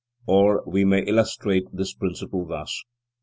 [0.25, 2.85] Or we may illustrate this principle thus.